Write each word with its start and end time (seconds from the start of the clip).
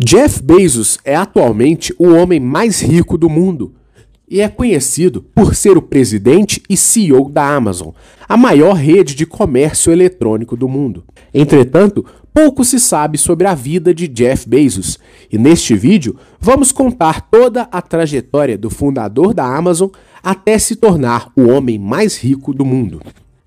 Jeff 0.00 0.40
Bezos 0.40 0.96
é 1.04 1.16
atualmente 1.16 1.92
o 1.98 2.06
homem 2.06 2.38
mais 2.38 2.80
rico 2.80 3.18
do 3.18 3.28
mundo 3.28 3.74
e 4.30 4.40
é 4.40 4.48
conhecido 4.48 5.22
por 5.34 5.56
ser 5.56 5.76
o 5.76 5.82
presidente 5.82 6.62
e 6.70 6.76
CEO 6.76 7.28
da 7.28 7.56
Amazon, 7.56 7.88
a 8.28 8.36
maior 8.36 8.74
rede 8.74 9.16
de 9.16 9.26
comércio 9.26 9.90
eletrônico 9.90 10.56
do 10.56 10.68
mundo. 10.68 11.02
Entretanto, 11.34 12.04
pouco 12.32 12.64
se 12.64 12.78
sabe 12.78 13.18
sobre 13.18 13.48
a 13.48 13.56
vida 13.56 13.92
de 13.92 14.06
Jeff 14.06 14.48
Bezos, 14.48 15.00
e 15.32 15.36
neste 15.36 15.74
vídeo 15.74 16.16
vamos 16.38 16.70
contar 16.70 17.22
toda 17.22 17.62
a 17.62 17.82
trajetória 17.82 18.56
do 18.56 18.70
fundador 18.70 19.34
da 19.34 19.44
Amazon 19.44 19.88
até 20.22 20.58
se 20.58 20.76
tornar 20.76 21.32
o 21.34 21.48
homem 21.48 21.76
mais 21.76 22.16
rico 22.16 22.54
do 22.54 22.64
mundo. 22.64 23.00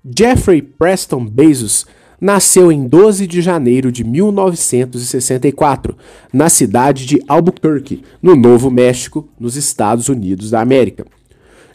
Jeffrey 0.04 0.60
Preston 0.60 1.24
Bezos 1.24 1.86
nasceu 2.22 2.70
em 2.70 2.86
12 2.86 3.26
de 3.26 3.42
janeiro 3.42 3.90
de 3.90 4.04
1964, 4.04 5.96
na 6.32 6.48
cidade 6.48 7.04
de 7.04 7.20
Albuquerque, 7.26 8.04
no 8.22 8.36
Novo 8.36 8.70
México, 8.70 9.28
nos 9.40 9.56
Estados 9.56 10.08
Unidos 10.08 10.50
da 10.50 10.60
América. 10.60 11.04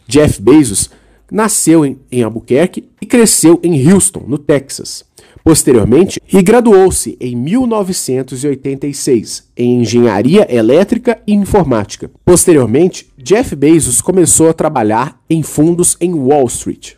Jeff 0.06 0.40
Bezos 0.40 0.88
nasceu 1.30 1.84
em, 1.84 1.98
Albuquerque 2.22 2.88
e 2.98 3.04
cresceu 3.04 3.60
em 3.62 3.92
Houston, 3.92 4.24
no 4.26 4.38
Texas. 4.38 5.04
Posteriormente, 5.44 6.18
e 6.32 6.40
graduou-se 6.42 7.14
em 7.20 7.36
1986 7.36 9.50
em 9.54 9.82
Engenharia 9.82 10.50
Elétrica 10.50 11.20
e 11.26 11.34
Informática. 11.34 12.10
Posteriormente, 12.24 13.06
Jeff 13.18 13.54
Bezos 13.54 14.00
começou 14.00 14.48
a 14.48 14.54
trabalhar 14.54 15.20
em 15.28 15.42
fundos 15.42 15.94
em 16.00 16.14
Wall 16.14 16.46
Street 16.46 16.97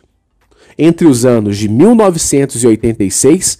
entre 0.83 1.05
os 1.05 1.25
anos 1.25 1.59
de 1.59 1.69
1986 1.69 3.59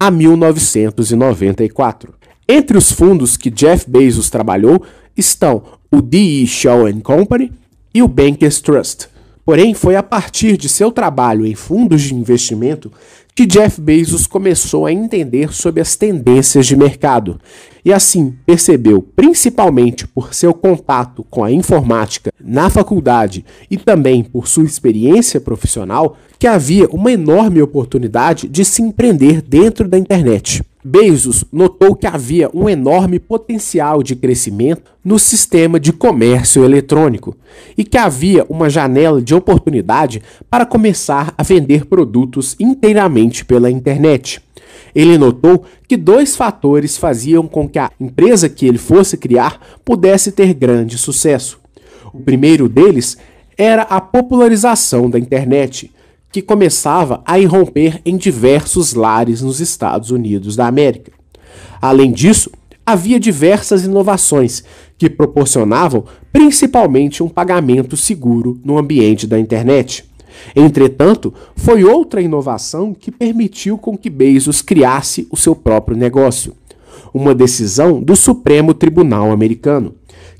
a 0.00 0.10
1994. 0.10 2.14
Entre 2.48 2.78
os 2.78 2.90
fundos 2.90 3.36
que 3.36 3.50
Jeff 3.50 3.84
Bezos 3.88 4.30
trabalhou 4.30 4.82
estão 5.14 5.64
o 5.90 6.00
D.E. 6.00 6.46
Shaw 6.46 6.84
Company 7.02 7.52
e 7.92 8.02
o 8.02 8.08
Bankers 8.08 8.62
Trust. 8.62 9.08
Porém, 9.44 9.74
foi 9.74 9.96
a 9.96 10.02
partir 10.02 10.56
de 10.56 10.66
seu 10.66 10.90
trabalho 10.90 11.44
em 11.44 11.54
fundos 11.54 12.00
de 12.00 12.14
investimento 12.14 12.90
que 13.34 13.46
Jeff 13.46 13.80
Bezos 13.80 14.26
começou 14.26 14.86
a 14.86 14.92
entender 14.92 15.52
sobre 15.52 15.80
as 15.80 15.96
tendências 15.96 16.66
de 16.66 16.76
mercado 16.76 17.40
e 17.84 17.92
assim 17.92 18.36
percebeu, 18.46 19.02
principalmente 19.02 20.06
por 20.06 20.34
seu 20.34 20.52
contato 20.54 21.24
com 21.30 21.42
a 21.42 21.50
informática 21.50 22.32
na 22.40 22.68
faculdade 22.70 23.44
e 23.70 23.76
também 23.76 24.22
por 24.22 24.46
sua 24.46 24.64
experiência 24.64 25.40
profissional, 25.40 26.16
que 26.38 26.46
havia 26.46 26.86
uma 26.88 27.10
enorme 27.10 27.62
oportunidade 27.62 28.48
de 28.48 28.64
se 28.64 28.82
empreender 28.82 29.40
dentro 29.40 29.88
da 29.88 29.98
internet. 29.98 30.62
Bezos 30.84 31.44
notou 31.52 31.94
que 31.94 32.08
havia 32.08 32.50
um 32.52 32.68
enorme 32.68 33.20
potencial 33.20 34.02
de 34.02 34.16
crescimento 34.16 34.90
no 35.04 35.16
sistema 35.16 35.78
de 35.78 35.92
comércio 35.92 36.64
eletrônico 36.64 37.36
e 37.78 37.84
que 37.84 37.96
havia 37.96 38.44
uma 38.48 38.68
janela 38.68 39.22
de 39.22 39.32
oportunidade 39.32 40.20
para 40.50 40.66
começar 40.66 41.32
a 41.38 41.42
vender 41.44 41.86
produtos 41.86 42.56
inteiramente 42.58 43.44
pela 43.44 43.70
internet. 43.70 44.42
Ele 44.92 45.16
notou 45.16 45.62
que 45.86 45.96
dois 45.96 46.34
fatores 46.34 46.96
faziam 46.96 47.46
com 47.46 47.68
que 47.68 47.78
a 47.78 47.90
empresa 48.00 48.48
que 48.48 48.66
ele 48.66 48.78
fosse 48.78 49.16
criar 49.16 49.60
pudesse 49.84 50.32
ter 50.32 50.52
grande 50.52 50.98
sucesso. 50.98 51.60
O 52.12 52.18
primeiro 52.18 52.68
deles 52.68 53.16
era 53.56 53.82
a 53.82 54.00
popularização 54.00 55.08
da 55.08 55.18
internet 55.18 55.92
que 56.32 56.40
começava 56.40 57.22
a 57.26 57.38
irromper 57.38 58.00
em 58.04 58.16
diversos 58.16 58.94
lares 58.94 59.42
nos 59.42 59.60
Estados 59.60 60.10
Unidos 60.10 60.56
da 60.56 60.66
América. 60.66 61.12
Além 61.80 62.10
disso, 62.10 62.50
havia 62.86 63.20
diversas 63.20 63.84
inovações 63.84 64.64
que 64.96 65.10
proporcionavam 65.10 66.04
principalmente 66.32 67.22
um 67.22 67.28
pagamento 67.28 67.96
seguro 67.96 68.58
no 68.64 68.78
ambiente 68.78 69.26
da 69.26 69.38
internet. 69.38 70.04
Entretanto, 70.56 71.32
foi 71.54 71.84
outra 71.84 72.22
inovação 72.22 72.94
que 72.94 73.10
permitiu 73.10 73.76
com 73.76 73.96
que 73.96 74.08
Bezos 74.08 74.62
criasse 74.62 75.28
o 75.30 75.36
seu 75.36 75.54
próprio 75.54 75.96
negócio, 75.96 76.54
uma 77.12 77.34
decisão 77.34 78.02
do 78.02 78.16
Supremo 78.16 78.72
Tribunal 78.72 79.30
Americano 79.30 79.94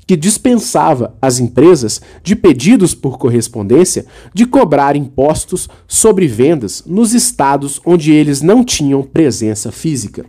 que 0.05 0.15
dispensava 0.15 1.15
as 1.21 1.39
empresas 1.39 2.01
de 2.23 2.35
pedidos 2.35 2.93
por 2.93 3.17
correspondência 3.17 4.05
de 4.33 4.45
cobrar 4.45 4.95
impostos 4.95 5.69
sobre 5.87 6.27
vendas 6.27 6.83
nos 6.85 7.13
estados 7.13 7.79
onde 7.85 8.11
eles 8.11 8.41
não 8.41 8.63
tinham 8.63 9.03
presença 9.03 9.71
física. 9.71 10.25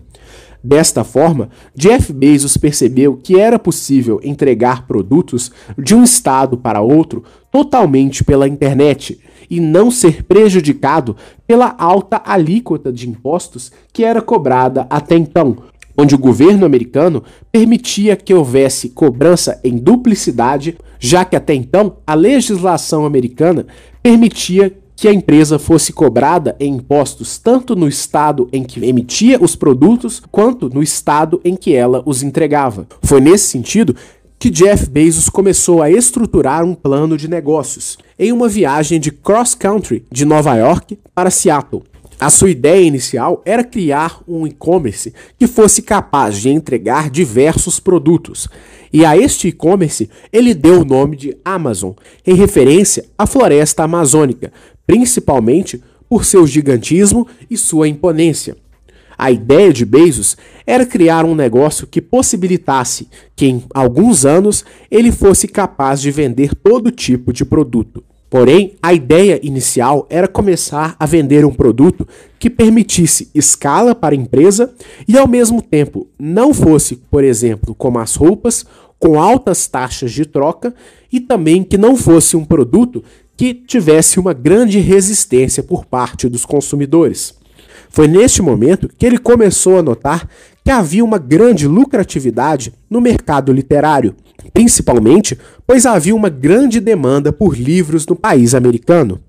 Desta 0.66 1.04
forma, 1.04 1.50
Jeff 1.76 2.10
Bezos 2.10 2.56
percebeu 2.56 3.18
que 3.22 3.38
era 3.38 3.58
possível 3.58 4.18
entregar 4.24 4.86
produtos 4.86 5.52
de 5.76 5.94
um 5.94 6.02
estado 6.02 6.56
para 6.56 6.80
outro 6.80 7.22
totalmente 7.52 8.24
pela 8.24 8.48
internet 8.48 9.20
e 9.50 9.60
não 9.60 9.90
ser 9.90 10.24
prejudicado 10.24 11.16
pela 11.46 11.74
alta 11.78 12.22
alíquota 12.24 12.90
de 12.90 13.06
impostos 13.08 13.70
que 13.92 14.02
era 14.04 14.22
cobrada 14.22 14.86
até 14.88 15.16
então, 15.16 15.58
onde 15.97 16.15
o 16.15 16.19
governo 16.19 16.66
americano 16.66 17.22
permitia 17.50 18.16
que 18.16 18.34
houvesse 18.34 18.88
cobrança 18.88 19.60
em 19.62 19.77
duplicidade, 19.77 20.77
já 20.99 21.25
que 21.25 21.37
até 21.37 21.55
então 21.55 21.97
a 22.06 22.15
legislação 22.15 23.05
americana 23.05 23.66
permitia 24.03 24.77
que 24.97 25.09
a 25.09 25.12
empresa 25.12 25.59
fosse 25.59 25.93
cobrada 25.93 26.55
em 26.60 26.75
impostos 26.75 27.38
tanto 27.38 27.75
no 27.75 27.88
estado 27.88 28.49
em 28.53 28.62
que 28.62 28.84
emitia 28.84 29.43
os 29.43 29.56
produtos 29.56 30.22
quanto 30.31 30.69
no 30.69 30.82
estado 30.82 31.41
em 31.44 31.56
que 31.56 31.75
ela 31.75 32.03
os 32.06 32.22
entregava. 32.22 32.87
Foi 33.03 33.21
nesse 33.21 33.49
sentido 33.49 33.97
que 34.38 34.50
Jeff 34.50 34.88
Bezos 34.88 35.28
começou 35.28 35.82
a 35.82 35.91
estruturar 35.91 36.65
um 36.65 36.75
plano 36.75 37.16
de 37.16 37.28
negócios 37.28 37.99
em 38.19 38.31
uma 38.31 38.49
viagem 38.49 39.00
de 39.00 39.11
cross 39.11 39.55
country 39.55 40.05
de 40.12 40.25
Nova 40.25 40.55
York 40.55 40.99
para 41.15 41.31
Seattle 41.31 41.82
a 42.24 42.30
sua 42.30 42.50
ideia 42.50 42.82
inicial 42.82 43.42
era 43.44 43.62
criar 43.62 44.22
um 44.26 44.46
e-commerce 44.46 45.12
que 45.38 45.46
fosse 45.46 45.82
capaz 45.82 46.40
de 46.40 46.48
entregar 46.48 47.10
diversos 47.10 47.78
produtos. 47.78 48.48
E 48.90 49.04
a 49.04 49.14
este 49.14 49.48
e-commerce 49.48 50.08
ele 50.32 50.54
deu 50.54 50.80
o 50.80 50.84
nome 50.86 51.18
de 51.18 51.36
Amazon, 51.44 51.92
em 52.26 52.34
referência 52.34 53.04
à 53.18 53.26
floresta 53.26 53.82
amazônica, 53.82 54.50
principalmente 54.86 55.82
por 56.08 56.24
seu 56.24 56.46
gigantismo 56.46 57.28
e 57.50 57.58
sua 57.58 57.88
imponência. 57.88 58.56
A 59.18 59.30
ideia 59.30 59.70
de 59.70 59.84
Bezos 59.84 60.34
era 60.66 60.86
criar 60.86 61.26
um 61.26 61.34
negócio 61.34 61.86
que 61.86 62.00
possibilitasse 62.00 63.06
que 63.36 63.44
em 63.44 63.64
alguns 63.74 64.24
anos 64.24 64.64
ele 64.90 65.12
fosse 65.12 65.46
capaz 65.46 66.00
de 66.00 66.10
vender 66.10 66.54
todo 66.54 66.90
tipo 66.90 67.34
de 67.34 67.44
produto. 67.44 68.02
Porém, 68.34 68.72
a 68.82 68.92
ideia 68.92 69.38
inicial 69.44 70.08
era 70.10 70.26
começar 70.26 70.96
a 70.98 71.06
vender 71.06 71.44
um 71.44 71.54
produto 71.54 72.04
que 72.36 72.50
permitisse 72.50 73.30
escala 73.32 73.94
para 73.94 74.12
a 74.12 74.18
empresa 74.18 74.74
e, 75.06 75.16
ao 75.16 75.28
mesmo 75.28 75.62
tempo, 75.62 76.08
não 76.18 76.52
fosse, 76.52 76.96
por 76.96 77.22
exemplo, 77.22 77.76
como 77.76 78.00
as 78.00 78.16
roupas, 78.16 78.66
com 78.98 79.20
altas 79.20 79.68
taxas 79.68 80.10
de 80.10 80.26
troca 80.26 80.74
e 81.12 81.20
também 81.20 81.62
que 81.62 81.78
não 81.78 81.96
fosse 81.96 82.36
um 82.36 82.44
produto 82.44 83.04
que 83.36 83.54
tivesse 83.54 84.18
uma 84.18 84.32
grande 84.32 84.80
resistência 84.80 85.62
por 85.62 85.84
parte 85.84 86.28
dos 86.28 86.44
consumidores. 86.44 87.38
Foi 87.88 88.08
neste 88.08 88.42
momento 88.42 88.90
que 88.98 89.06
ele 89.06 89.18
começou 89.18 89.78
a 89.78 89.82
notar 89.82 90.28
que 90.64 90.72
havia 90.72 91.04
uma 91.04 91.18
grande 91.18 91.68
lucratividade 91.68 92.72
no 92.90 93.00
mercado 93.00 93.52
literário, 93.52 94.16
principalmente 94.52 95.38
pois 95.66 95.86
havia 95.86 96.14
uma 96.14 96.28
grande 96.28 96.80
demanda 96.80 97.32
por 97.32 97.56
livros 97.56 98.06
no 98.06 98.16
país 98.16 98.54
americano. 98.54 99.20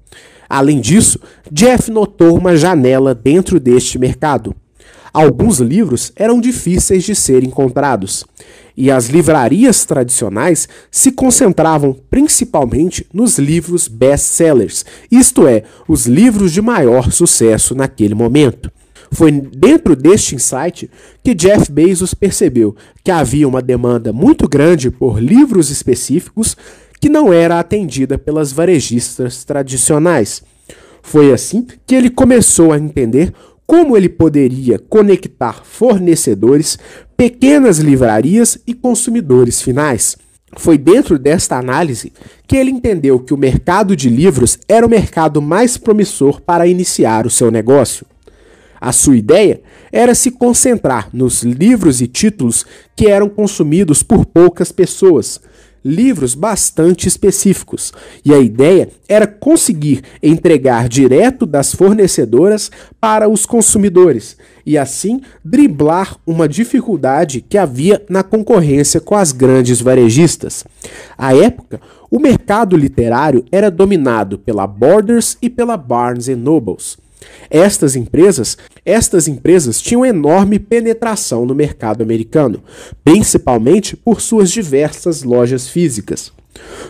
Além 0.50 0.80
disso, 0.80 1.20
Jeff 1.52 1.90
notou 1.90 2.38
uma 2.38 2.56
janela 2.56 3.16
dentro 3.16 3.60
deste 3.60 3.98
mercado. 3.98 4.56
Alguns 5.14 5.60
livros 5.60 6.12
eram 6.16 6.42
difíceis 6.42 7.06
de 7.06 7.16
serem 7.16 7.48
encontrados, 7.48 8.26
e 8.76 8.92
as 8.92 9.08
livrarias 9.08 9.86
tradicionais 9.86 10.68
se 10.92 11.10
concentravam 11.10 11.96
principalmente 12.10 13.08
nos 13.14 13.40
livros 13.40 13.88
best-sellers, 13.88 14.84
isto 15.10 15.48
é, 15.48 15.64
os 15.88 16.06
livros 16.06 16.52
de 16.52 16.62
maior 16.62 17.14
sucesso 17.14 17.74
naquele 17.74 18.14
momento. 18.14 18.70
Foi 19.12 19.32
dentro 19.32 19.96
deste 19.96 20.36
insight 20.36 20.90
que 21.24 21.34
Jeff 21.34 21.72
Bezos 21.72 22.14
percebeu 22.14 22.76
que 23.04 23.12
havia 23.12 23.48
uma 23.48 23.62
demanda 23.62 24.12
muito 24.12 24.48
grande 24.48 24.90
por 24.90 25.20
livros 25.20 25.70
específicos 25.70 26.56
que 27.00 27.10
não 27.10 27.32
era 27.32 27.60
atendida 27.60 28.18
pelas 28.18 28.52
varejistas 28.52 29.44
tradicionais. 29.44 30.44
Foi 31.02 31.32
assim 31.32 31.68
que 31.86 31.94
ele 31.94 32.10
começou 32.10 32.72
a 32.72 32.80
entender 32.80 33.32
como 33.68 33.98
ele 33.98 34.10
poderia 34.10 34.78
conectar 34.78 35.64
fornecedores, 35.64 36.78
pequenas 37.18 37.80
livrarias 37.80 38.58
e 38.66 38.74
consumidores 38.74 39.62
finais. 39.62 40.18
Foi 40.58 40.78
dentro 40.78 41.20
desta 41.20 41.58
análise 41.58 42.14
que 42.48 42.56
ele 42.56 42.72
entendeu 42.72 43.20
que 43.20 43.34
o 43.34 43.38
mercado 43.38 43.96
de 43.96 44.10
livros 44.10 44.58
era 44.68 44.86
o 44.86 44.90
mercado 44.90 45.42
mais 45.42 45.78
promissor 45.78 46.42
para 46.42 46.68
iniciar 46.68 47.26
o 47.26 47.30
seu 47.30 47.52
negócio. 47.52 48.06
A 48.80 48.92
sua 48.92 49.18
ideia 49.18 49.62
era 49.92 50.14
se 50.14 50.32
concentrar 50.32 51.10
nos 51.14 51.44
livros 51.44 52.02
e 52.02 52.08
títulos 52.08 52.66
que 52.96 53.08
eram 53.08 53.30
consumidos 53.30 54.04
por 54.04 54.26
poucas 54.26 54.72
pessoas, 54.72 55.40
livros 55.86 56.34
bastante 56.34 57.08
específicos, 57.08 57.94
e 58.26 58.34
a 58.34 58.40
ideia 58.40 58.90
era 59.08 59.28
conseguir 59.28 60.02
entregar 60.22 60.90
direto 60.90 61.46
das 61.46 61.76
fornecedoras 61.76 62.72
para 63.00 63.30
os 63.30 63.46
consumidores 63.46 64.36
e 64.66 64.80
assim 64.80 65.22
driblar 65.44 66.18
uma 66.26 66.50
dificuldade 66.50 67.40
que 67.40 67.56
havia 67.56 68.04
na 68.10 68.24
concorrência 68.24 69.00
com 69.00 69.16
as 69.16 69.32
grandes 69.32 69.80
varejistas. 69.80 70.66
À 71.16 71.36
época, 71.36 71.80
o 72.10 72.20
mercado 72.20 72.76
literário 72.76 73.46
era 73.52 73.70
dominado 73.70 74.40
pela 74.40 74.66
Borders 74.66 75.38
e 75.40 75.52
pela 75.52 75.78
Barnes 75.78 76.28
Nobles. 76.30 77.05
Estas 77.50 77.96
empresas, 77.96 78.58
estas 78.86 79.28
empresas 79.28 79.82
tinham 79.82 80.06
enorme 80.06 80.60
penetração 80.60 81.46
no 81.46 81.56
mercado 81.56 82.02
americano, 82.02 82.64
principalmente 83.04 83.96
por 83.96 84.22
suas 84.22 84.52
diversas 84.52 85.24
lojas 85.24 85.68
físicas. 85.68 86.32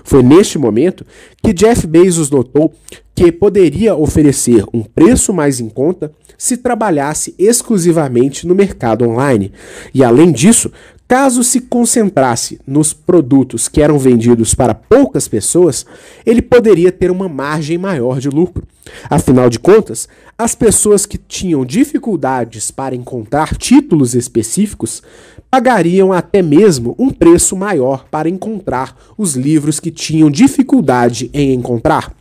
Foi 0.04 0.22
neste 0.22 0.58
momento 0.58 1.06
que 1.44 1.54
Jeff 1.54 1.88
Bezos 1.88 2.30
notou 2.30 2.74
que 3.16 3.32
poderia 3.32 3.96
oferecer 3.96 4.64
um 4.74 4.84
preço 4.84 5.34
mais 5.34 5.60
em 5.60 5.70
conta 5.70 6.12
se 6.38 6.58
trabalhasse 6.58 7.34
exclusivamente 7.40 8.46
no 8.46 8.54
mercado 8.54 9.08
online. 9.08 9.54
E 9.94 10.04
além 10.04 10.32
disso, 10.32 10.70
Caso 11.08 11.44
se 11.44 11.62
concentrasse 11.62 12.60
nos 12.66 12.92
produtos 12.92 13.68
que 13.68 13.80
eram 13.80 14.00
vendidos 14.00 14.56
para 14.56 14.74
poucas 14.74 15.28
pessoas, 15.28 15.86
ele 16.26 16.42
poderia 16.42 16.92
ter 16.92 17.12
uma 17.12 17.30
margem 17.30 17.78
maior 17.78 18.20
de 18.20 18.28
lucro. 18.28 18.64
Afinal 19.08 19.48
de 19.48 19.60
contas, 19.60 20.08
as 20.36 20.56
pessoas 20.56 21.06
que 21.06 21.20
tinham 21.20 21.64
dificuldades 21.64 22.72
para 22.72 22.96
encontrar 22.96 23.56
títulos 23.56 24.16
específicos 24.16 25.04
pagariam 25.50 26.12
até 26.12 26.42
mesmo 26.42 26.96
um 26.98 27.12
preço 27.12 27.56
maior 27.56 28.08
para 28.10 28.28
encontrar 28.28 28.98
os 29.16 29.36
livros 29.36 29.80
que 29.80 29.92
tinham 29.92 30.30
dificuldade 30.32 31.30
em 31.32 31.54
encontrar. 31.54 32.12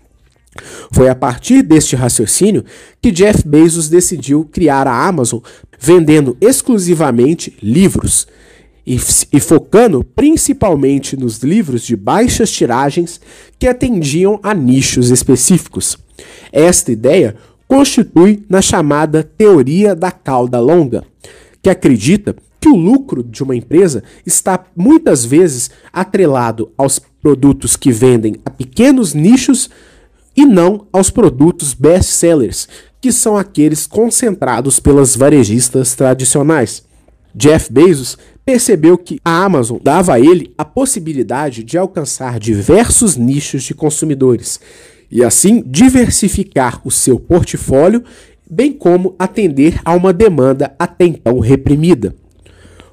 Foi 0.93 1.09
a 1.09 1.15
partir 1.15 1.63
deste 1.63 1.97
raciocínio 1.97 2.65
que 3.01 3.11
Jeff 3.11 3.47
Bezos 3.49 3.89
decidiu 3.89 4.49
criar 4.53 4.87
a 4.87 5.07
Amazon, 5.07 5.41
vendendo 5.81 6.37
exclusivamente 6.41 7.57
livros 7.63 8.27
e, 8.87 8.97
e, 9.33 9.41
focando 9.41 10.05
principalmente 10.05 11.17
nos 11.17 11.39
livros 11.39 11.83
de 11.83 11.97
baixas 11.97 12.51
tiragens 12.51 13.21
que 13.59 13.67
atendiam 13.67 14.39
a 14.43 14.53
nichos 14.53 15.11
específicos. 15.11 15.97
Esta 16.53 16.93
ideia 16.93 17.37
constitui 17.67 18.45
na 18.49 18.61
chamada 18.61 19.23
teoria 19.23 19.95
da 19.95 20.11
cauda 20.11 20.61
longa, 20.61 21.05
que 21.63 21.71
acredita 21.71 22.37
que 22.61 22.69
o 22.69 22.77
lucro 22.77 23.23
de 23.23 23.43
uma 23.43 23.57
empresa 23.57 24.03
está 24.25 24.65
muitas 24.77 25.25
vezes 25.25 25.71
atrelado 25.93 26.71
aos 26.77 26.99
produtos 26.99 27.77
que 27.77 27.91
vendem 27.91 28.37
a 28.45 28.51
pequenos 28.51 29.15
nichos 29.15 29.71
e 30.37 30.45
não 30.45 30.87
aos 30.93 31.11
produtos 31.11 31.75
best-sellers, 31.75 32.69
que 33.01 33.13
são 33.13 33.37
aqueles 33.37 33.87
concentrados 33.87 34.81
pelas 34.81 35.15
varejistas 35.15 35.95
tradicionais. 35.95 36.83
Jeff 37.35 37.71
Bezos 37.73 38.17
percebeu 38.44 38.99
que 38.99 39.19
a 39.25 39.44
Amazon 39.44 39.79
dava 39.82 40.14
a 40.14 40.20
ele 40.20 40.52
a 40.58 40.64
possibilidade 40.64 41.64
de 41.64 41.79
alcançar 41.79 42.38
diversos 42.38 43.17
nichos 43.17 43.62
de 43.62 43.75
consumidores 43.75 44.61
e 45.11 45.25
assim 45.25 45.62
diversificar 45.67 46.81
o 46.85 46.91
seu 46.91 47.19
portfólio, 47.19 48.05
bem 48.50 48.73
como 48.73 49.14
atender 49.19 49.81
a 49.85 49.94
uma 49.94 50.12
demanda 50.12 50.75
até 50.79 51.06
então 51.06 51.38
reprimida. 51.38 52.14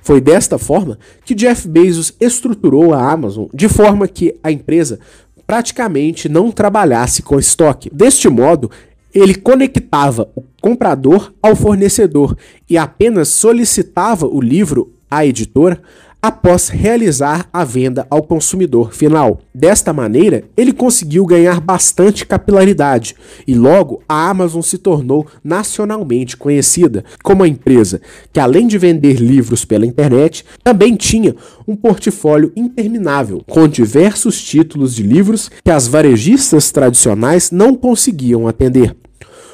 Foi 0.01 0.19
desta 0.19 0.57
forma 0.57 0.97
que 1.25 1.35
Jeff 1.35 1.67
Bezos 1.67 2.13
estruturou 2.19 2.93
a 2.93 3.11
Amazon 3.11 3.47
de 3.53 3.67
forma 3.67 4.07
que 4.07 4.35
a 4.43 4.51
empresa 4.51 4.99
praticamente 5.45 6.29
não 6.29 6.51
trabalhasse 6.51 7.21
com 7.21 7.37
estoque. 7.37 7.89
Deste 7.93 8.29
modo, 8.29 8.71
ele 9.13 9.35
conectava 9.35 10.29
o 10.33 10.43
comprador 10.61 11.33
ao 11.41 11.55
fornecedor 11.55 12.37
e 12.69 12.77
apenas 12.77 13.27
solicitava 13.27 14.25
o 14.25 14.39
livro 14.39 14.93
à 15.11 15.25
editora 15.25 15.81
após 16.21 16.69
realizar 16.69 17.49
a 17.51 17.65
venda 17.65 18.05
ao 18.09 18.21
consumidor 18.21 18.93
final. 18.93 19.41
Desta 19.53 19.91
maneira, 19.91 20.43
ele 20.55 20.71
conseguiu 20.71 21.25
ganhar 21.25 21.59
bastante 21.59 22.25
capilaridade 22.25 23.15
e 23.47 23.55
logo 23.55 24.03
a 24.07 24.29
Amazon 24.29 24.61
se 24.61 24.77
tornou 24.77 25.25
nacionalmente 25.43 26.37
conhecida 26.37 27.03
como 27.23 27.41
a 27.41 27.47
empresa 27.47 27.99
que, 28.31 28.39
além 28.39 28.67
de 28.67 28.77
vender 28.77 29.15
livros 29.15 29.65
pela 29.65 29.85
internet, 29.85 30.45
também 30.63 30.95
tinha 30.95 31.35
um 31.67 31.75
portfólio 31.75 32.51
interminável 32.55 33.43
com 33.49 33.67
diversos 33.67 34.39
títulos 34.41 34.93
de 34.95 35.01
livros 35.01 35.49
que 35.63 35.71
as 35.71 35.87
varejistas 35.87 36.71
tradicionais 36.71 37.49
não 37.49 37.73
conseguiam 37.73 38.47
atender. 38.47 38.95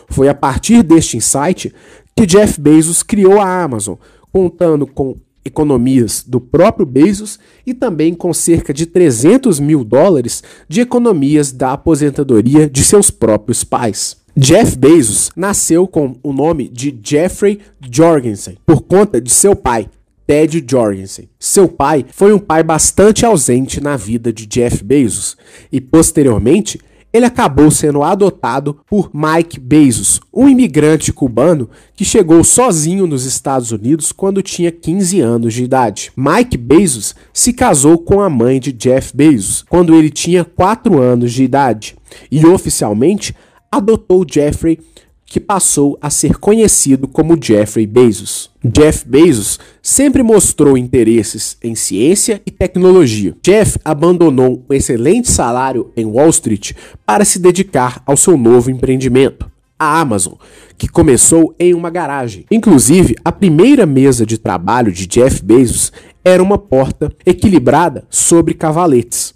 Foi 0.09 0.27
a 0.27 0.33
partir 0.33 0.83
deste 0.83 1.15
insight 1.15 1.73
que 2.15 2.25
Jeff 2.25 2.59
Bezos 2.59 3.03
criou 3.03 3.39
a 3.39 3.63
Amazon, 3.63 3.95
contando 4.31 4.85
com 4.87 5.15
economias 5.47 6.23
do 6.25 6.39
próprio 6.39 6.85
Bezos 6.85 7.39
e 7.65 7.73
também 7.73 8.13
com 8.13 8.33
cerca 8.33 8.73
de 8.73 8.85
300 8.85 9.59
mil 9.59 9.83
dólares 9.83 10.43
de 10.69 10.81
economias 10.81 11.51
da 11.51 11.73
aposentadoria 11.73 12.69
de 12.69 12.83
seus 12.83 13.09
próprios 13.09 13.63
pais. 13.63 14.17
Jeff 14.35 14.77
Bezos 14.77 15.31
nasceu 15.35 15.87
com 15.87 16.15
o 16.21 16.31
nome 16.31 16.69
de 16.69 16.95
Jeffrey 17.03 17.59
Jorgensen 17.91 18.55
por 18.65 18.81
conta 18.81 19.19
de 19.19 19.31
seu 19.31 19.55
pai, 19.55 19.89
Ted 20.27 20.63
Jorgensen. 20.69 21.27
Seu 21.39 21.67
pai 21.67 22.05
foi 22.11 22.33
um 22.33 22.37
pai 22.37 22.61
bastante 22.61 23.25
ausente 23.25 23.81
na 23.81 23.97
vida 23.97 24.31
de 24.31 24.45
Jeff 24.45 24.83
Bezos 24.83 25.35
e 25.71 25.81
posteriormente 25.81 26.79
ele 27.17 27.25
acabou 27.25 27.69
sendo 27.71 28.03
adotado 28.03 28.79
por 28.87 29.09
Mike 29.13 29.59
Bezos, 29.59 30.21
um 30.33 30.47
imigrante 30.47 31.11
cubano 31.11 31.69
que 31.95 32.05
chegou 32.05 32.43
sozinho 32.43 33.07
nos 33.07 33.25
Estados 33.25 33.71
Unidos 33.71 34.11
quando 34.11 34.41
tinha 34.41 34.71
15 34.71 35.19
anos 35.19 35.53
de 35.53 35.63
idade. 35.63 36.11
Mike 36.15 36.57
Bezos 36.57 37.15
se 37.33 37.51
casou 37.51 37.97
com 37.97 38.21
a 38.21 38.29
mãe 38.29 38.59
de 38.59 38.71
Jeff 38.71 39.15
Bezos 39.15 39.65
quando 39.67 39.95
ele 39.95 40.09
tinha 40.09 40.45
4 40.45 41.01
anos 41.01 41.33
de 41.33 41.43
idade 41.43 41.95
e 42.31 42.45
oficialmente 42.45 43.35
adotou 43.71 44.25
Jeffrey 44.29 44.79
que 45.27 45.41
passou 45.41 45.97
a 46.01 46.09
ser 46.09 46.37
conhecido 46.37 47.07
como 47.07 47.37
Jeffrey 47.39 47.85
Bezos. 47.85 48.49
Jeff 48.63 49.07
Bezos 49.07 49.59
sempre 49.83 50.23
mostrou 50.23 50.77
interesses 50.77 51.57
em 51.61 51.75
ciência 51.75 52.41
e 52.45 52.49
tecnologia. 52.49 53.35
Jeff 53.43 53.77
abandonou 53.83 54.63
um 54.67 54.73
excelente 54.73 55.29
salário 55.29 55.91
em 55.95 56.05
Wall 56.05 56.29
Street 56.29 56.71
para 57.05 57.25
se 57.25 57.39
dedicar 57.39 58.01
ao 58.05 58.15
seu 58.15 58.37
novo 58.37 58.71
empreendimento, 58.71 59.51
a 59.77 59.99
Amazon, 59.99 60.35
que 60.77 60.87
começou 60.87 61.53
em 61.59 61.73
uma 61.73 61.89
garagem. 61.89 62.45
Inclusive, 62.49 63.15
a 63.23 63.31
primeira 63.31 63.85
mesa 63.85 64.25
de 64.25 64.37
trabalho 64.37 64.91
de 64.91 65.05
Jeff 65.05 65.43
Bezos 65.43 65.91
era 66.23 66.41
uma 66.41 66.57
porta 66.57 67.11
equilibrada 67.25 68.05
sobre 68.09 68.53
cavaletes. 68.53 69.26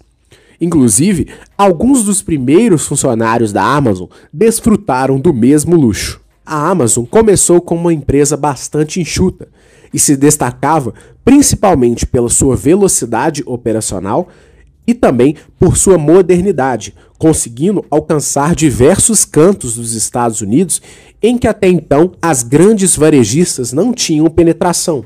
Inclusive, 0.62 1.26
alguns 1.58 2.04
dos 2.04 2.22
primeiros 2.22 2.86
funcionários 2.86 3.52
da 3.52 3.64
Amazon 3.64 4.06
desfrutaram 4.32 5.18
do 5.18 5.34
mesmo 5.34 5.74
luxo. 5.74 6.20
A 6.46 6.70
Amazon 6.70 7.04
começou 7.04 7.60
como 7.60 7.80
uma 7.80 7.92
empresa 7.92 8.36
bastante 8.36 9.00
enxuta 9.00 9.48
e 9.92 9.98
se 9.98 10.16
destacava 10.16 10.94
principalmente 11.24 12.06
pela 12.06 12.28
sua 12.28 12.54
velocidade 12.54 13.42
operacional 13.44 14.28
e 14.86 14.94
também 14.94 15.34
por 15.58 15.76
sua 15.76 15.98
modernidade, 15.98 16.94
conseguindo 17.18 17.84
alcançar 17.90 18.54
diversos 18.54 19.24
cantos 19.24 19.74
dos 19.74 19.94
Estados 19.94 20.40
Unidos 20.40 20.80
em 21.20 21.38
que 21.38 21.48
até 21.48 21.68
então 21.68 22.12
as 22.22 22.44
grandes 22.44 22.96
varejistas 22.96 23.72
não 23.72 23.92
tinham 23.92 24.28
penetração, 24.30 25.04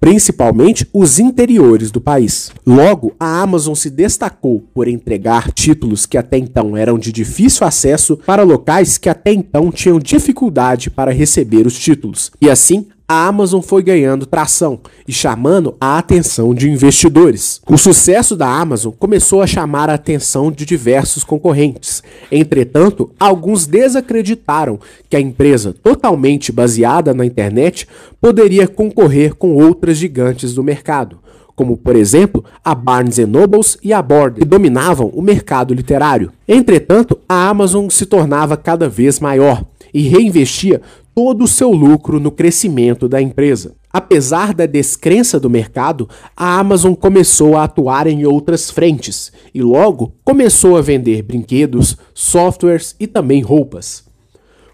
principalmente 0.00 0.88
os 0.92 1.18
interiores 1.18 1.90
do 1.90 2.00
país. 2.00 2.50
Logo, 2.66 3.14
a 3.18 3.40
Amazon 3.40 3.74
se 3.74 3.90
destacou 3.90 4.64
por 4.72 4.88
entregar 4.88 5.52
títulos 5.52 6.06
que 6.06 6.18
até 6.18 6.38
então 6.38 6.76
eram 6.76 6.98
de 6.98 7.12
difícil 7.12 7.66
acesso 7.66 8.16
para 8.26 8.42
locais 8.42 8.98
que 8.98 9.08
até 9.08 9.32
então 9.32 9.70
tinham 9.70 9.98
dificuldade 9.98 10.90
para 10.90 11.12
receber 11.12 11.66
os 11.66 11.78
títulos. 11.78 12.30
E 12.40 12.48
assim, 12.48 12.86
a 13.10 13.26
Amazon 13.26 13.62
foi 13.62 13.82
ganhando 13.82 14.26
tração 14.26 14.78
e 15.06 15.12
chamando 15.14 15.74
a 15.80 15.96
atenção 15.96 16.54
de 16.54 16.68
investidores. 16.70 17.58
O 17.66 17.78
sucesso 17.78 18.36
da 18.36 18.46
Amazon 18.46 18.92
começou 18.98 19.40
a 19.40 19.46
chamar 19.46 19.88
a 19.88 19.94
atenção 19.94 20.52
de 20.52 20.66
diversos 20.66 21.24
concorrentes. 21.24 22.02
Entretanto, 22.30 23.10
alguns 23.18 23.66
desacreditaram 23.66 24.78
que 25.08 25.16
a 25.16 25.20
empresa, 25.20 25.72
totalmente 25.72 26.52
baseada 26.52 27.14
na 27.14 27.24
internet, 27.24 27.88
poderia 28.20 28.68
concorrer 28.68 29.34
com 29.34 29.54
outras 29.54 29.96
gigantes 29.96 30.52
do 30.52 30.62
mercado, 30.62 31.18
como 31.58 31.76
por 31.76 31.96
exemplo 31.96 32.44
a 32.64 32.72
Barnes 32.72 33.18
Nobles 33.18 33.76
e 33.82 33.92
a 33.92 34.00
Borden, 34.00 34.44
que 34.44 34.48
dominavam 34.48 35.08
o 35.08 35.20
mercado 35.20 35.74
literário. 35.74 36.30
Entretanto, 36.46 37.18
a 37.28 37.48
Amazon 37.48 37.88
se 37.88 38.06
tornava 38.06 38.56
cada 38.56 38.88
vez 38.88 39.18
maior 39.18 39.64
e 39.92 40.02
reinvestia 40.02 40.80
todo 41.12 41.42
o 41.42 41.48
seu 41.48 41.72
lucro 41.72 42.20
no 42.20 42.30
crescimento 42.30 43.08
da 43.08 43.20
empresa. 43.20 43.74
Apesar 43.92 44.54
da 44.54 44.66
descrença 44.66 45.40
do 45.40 45.50
mercado, 45.50 46.08
a 46.36 46.60
Amazon 46.60 46.94
começou 46.94 47.56
a 47.56 47.64
atuar 47.64 48.06
em 48.06 48.24
outras 48.24 48.70
frentes 48.70 49.32
e 49.52 49.60
logo 49.60 50.14
começou 50.24 50.76
a 50.76 50.80
vender 50.80 51.22
brinquedos, 51.22 51.96
softwares 52.14 52.94
e 53.00 53.08
também 53.08 53.42
roupas. 53.42 54.04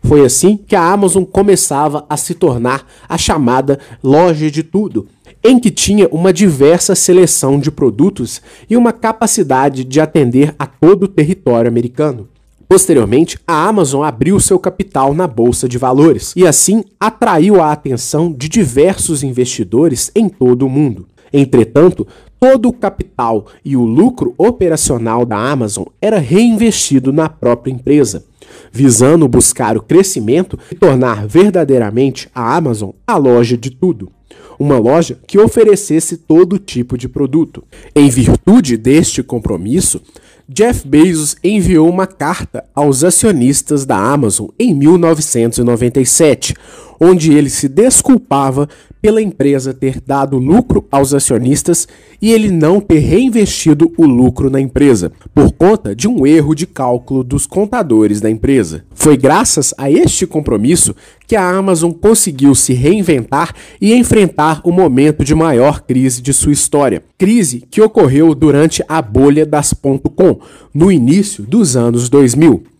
Foi 0.02 0.22
assim 0.22 0.58
que 0.58 0.76
a 0.76 0.82
Amazon 0.92 1.24
começava 1.24 2.04
a 2.10 2.16
se 2.18 2.34
tornar 2.34 2.86
a 3.08 3.16
chamada 3.16 3.78
loja 4.02 4.50
de 4.50 4.62
tudo, 4.62 5.08
em 5.44 5.58
que 5.58 5.70
tinha 5.70 6.08
uma 6.10 6.32
diversa 6.32 6.94
seleção 6.94 7.60
de 7.60 7.70
produtos 7.70 8.40
e 8.68 8.78
uma 8.78 8.94
capacidade 8.94 9.84
de 9.84 10.00
atender 10.00 10.54
a 10.58 10.64
todo 10.64 11.02
o 11.02 11.08
território 11.08 11.68
americano. 11.68 12.26
Posteriormente, 12.66 13.38
a 13.46 13.68
Amazon 13.68 14.02
abriu 14.02 14.40
seu 14.40 14.58
capital 14.58 15.12
na 15.12 15.26
bolsa 15.26 15.68
de 15.68 15.76
valores 15.76 16.32
e 16.34 16.46
assim 16.46 16.82
atraiu 16.98 17.60
a 17.60 17.70
atenção 17.70 18.32
de 18.32 18.48
diversos 18.48 19.22
investidores 19.22 20.10
em 20.14 20.30
todo 20.30 20.64
o 20.64 20.70
mundo. 20.70 21.06
Entretanto, 21.30 22.06
todo 22.40 22.70
o 22.70 22.72
capital 22.72 23.46
e 23.62 23.76
o 23.76 23.84
lucro 23.84 24.34
operacional 24.38 25.26
da 25.26 25.36
Amazon 25.36 25.84
era 26.00 26.18
reinvestido 26.18 27.12
na 27.12 27.28
própria 27.28 27.70
empresa, 27.70 28.24
visando 28.72 29.28
buscar 29.28 29.76
o 29.76 29.82
crescimento 29.82 30.58
e 30.70 30.74
tornar 30.74 31.26
verdadeiramente 31.26 32.30
a 32.34 32.56
Amazon 32.56 32.90
a 33.06 33.16
loja 33.16 33.58
de 33.58 33.70
tudo 33.70 34.10
uma 34.58 34.78
loja 34.78 35.18
que 35.26 35.38
oferecesse 35.38 36.16
todo 36.16 36.58
tipo 36.58 36.96
de 36.96 37.08
produto. 37.08 37.64
Em 37.94 38.08
virtude 38.08 38.76
deste 38.76 39.22
compromisso, 39.22 40.00
Jeff 40.48 40.86
Bezos 40.86 41.36
enviou 41.42 41.88
uma 41.88 42.06
carta 42.06 42.64
aos 42.74 43.02
acionistas 43.02 43.86
da 43.86 43.96
Amazon 43.96 44.48
em 44.58 44.74
1997, 44.74 46.54
onde 47.00 47.32
ele 47.32 47.50
se 47.50 47.68
desculpava 47.68 48.68
pela 49.04 49.20
empresa 49.20 49.74
ter 49.74 50.00
dado 50.00 50.38
lucro 50.38 50.86
aos 50.90 51.12
acionistas 51.12 51.86
e 52.22 52.32
ele 52.32 52.50
não 52.50 52.80
ter 52.80 53.00
reinvestido 53.00 53.92
o 53.98 54.06
lucro 54.06 54.48
na 54.48 54.58
empresa, 54.58 55.12
por 55.34 55.52
conta 55.52 55.94
de 55.94 56.08
um 56.08 56.26
erro 56.26 56.54
de 56.54 56.66
cálculo 56.66 57.22
dos 57.22 57.46
contadores 57.46 58.18
da 58.22 58.30
empresa. 58.30 58.82
Foi 58.94 59.14
graças 59.14 59.74
a 59.76 59.90
este 59.90 60.26
compromisso 60.26 60.96
que 61.26 61.36
a 61.36 61.46
Amazon 61.46 61.92
conseguiu 61.92 62.54
se 62.54 62.72
reinventar 62.72 63.54
e 63.78 63.92
enfrentar 63.92 64.62
o 64.64 64.72
momento 64.72 65.22
de 65.22 65.34
maior 65.34 65.82
crise 65.82 66.22
de 66.22 66.32
sua 66.32 66.52
história. 66.52 67.02
Crise 67.18 67.62
que 67.70 67.82
ocorreu 67.82 68.34
durante 68.34 68.82
a 68.88 69.02
bolha 69.02 69.44
das 69.44 69.74
.com, 69.74 70.40
no 70.72 70.90
início 70.90 71.42
dos 71.42 71.76
anos 71.76 72.08
2000. 72.08 72.73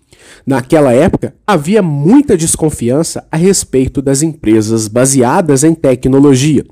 Naquela 0.46 0.92
época, 0.92 1.34
havia 1.46 1.80
muita 1.82 2.36
desconfiança 2.36 3.26
a 3.32 3.36
respeito 3.36 4.02
das 4.02 4.22
empresas 4.22 4.88
baseadas 4.88 5.64
em 5.64 5.74
tecnologia. 5.74 6.64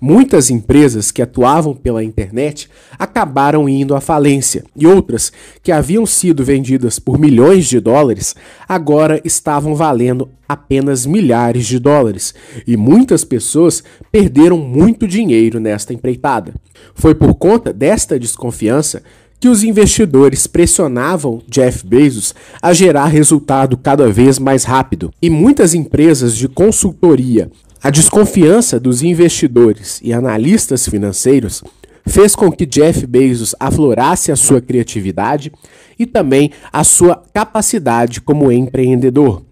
Muitas 0.00 0.50
empresas 0.50 1.10
que 1.10 1.22
atuavam 1.22 1.74
pela 1.74 2.02
internet 2.02 2.68
acabaram 2.98 3.68
indo 3.68 3.94
à 3.94 4.00
falência 4.00 4.64
e 4.76 4.86
outras 4.86 5.32
que 5.62 5.70
haviam 5.70 6.04
sido 6.04 6.44
vendidas 6.44 6.98
por 6.98 7.18
milhões 7.18 7.66
de 7.66 7.78
dólares 7.80 8.34
agora 8.68 9.20
estavam 9.24 9.74
valendo 9.74 10.28
apenas 10.48 11.06
milhares 11.06 11.66
de 11.66 11.78
dólares 11.78 12.34
e 12.66 12.76
muitas 12.76 13.24
pessoas 13.24 13.82
perderam 14.10 14.58
muito 14.58 15.06
dinheiro 15.06 15.58
nesta 15.58 15.94
empreitada. 15.94 16.54
Foi 16.94 17.14
por 17.14 17.34
conta 17.34 17.72
desta 17.72 18.18
desconfiança 18.18 19.02
que 19.44 19.48
os 19.50 19.62
investidores 19.62 20.46
pressionavam 20.46 21.42
Jeff 21.46 21.86
Bezos 21.86 22.34
a 22.62 22.72
gerar 22.72 23.08
resultado 23.08 23.76
cada 23.76 24.08
vez 24.08 24.38
mais 24.38 24.64
rápido. 24.64 25.12
E 25.20 25.28
muitas 25.28 25.74
empresas 25.74 26.34
de 26.34 26.48
consultoria, 26.48 27.50
a 27.82 27.90
desconfiança 27.90 28.80
dos 28.80 29.02
investidores 29.02 30.00
e 30.02 30.14
analistas 30.14 30.88
financeiros 30.88 31.62
fez 32.06 32.34
com 32.34 32.50
que 32.50 32.64
Jeff 32.64 33.06
Bezos 33.06 33.54
aflorasse 33.60 34.32
a 34.32 34.36
sua 34.36 34.62
criatividade 34.62 35.52
e 35.98 36.06
também 36.06 36.50
a 36.72 36.82
sua 36.82 37.22
capacidade 37.34 38.22
como 38.22 38.50
empreendedor. 38.50 39.42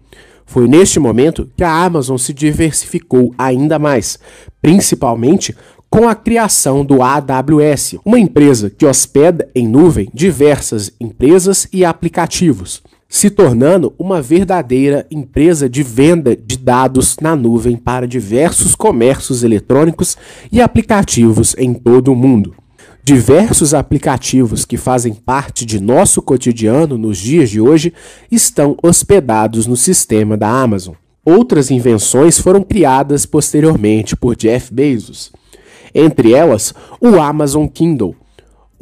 Foi 0.43 0.67
neste 0.67 0.99
momento 0.99 1.47
que 1.55 1.63
a 1.63 1.71
Amazon 1.71 2.17
se 2.17 2.33
diversificou 2.33 3.31
ainda 3.37 3.77
mais, 3.77 4.17
principalmente 4.59 5.55
com 5.93 6.09
a 6.09 6.15
criação 6.15 6.83
do 6.83 7.03
AWS, 7.03 7.97
uma 8.03 8.19
empresa 8.19 8.67
que 8.67 8.83
hospeda 8.83 9.47
em 9.53 9.67
nuvem 9.67 10.09
diversas 10.11 10.91
empresas 10.99 11.67
e 11.71 11.85
aplicativos, 11.85 12.81
se 13.07 13.29
tornando 13.29 13.93
uma 13.99 14.19
verdadeira 14.19 15.05
empresa 15.11 15.69
de 15.69 15.83
venda 15.83 16.35
de 16.35 16.57
dados 16.57 17.17
na 17.21 17.35
nuvem 17.35 17.77
para 17.77 18.07
diversos 18.07 18.73
comércios 18.73 19.43
eletrônicos 19.43 20.17
e 20.51 20.59
aplicativos 20.63 21.55
em 21.59 21.75
todo 21.75 22.11
o 22.11 22.15
mundo. 22.15 22.55
Diversos 23.03 23.75
aplicativos 23.75 24.65
que 24.65 24.77
fazem 24.77 25.13
parte 25.13 25.63
de 25.63 25.79
nosso 25.79 26.23
cotidiano 26.23 26.97
nos 26.97 27.19
dias 27.19 27.51
de 27.51 27.61
hoje 27.61 27.93
estão 28.31 28.75
hospedados 28.81 29.67
no 29.67 29.77
sistema 29.77 30.35
da 30.35 30.49
Amazon. 30.49 30.95
Outras 31.23 31.69
invenções 31.69 32.39
foram 32.39 32.63
criadas 32.63 33.27
posteriormente 33.27 34.15
por 34.15 34.35
Jeff 34.35 34.73
Bezos 34.73 35.31
entre 35.93 36.33
elas 36.33 36.73
o 36.99 37.19
Amazon 37.19 37.67
Kindle, 37.67 38.15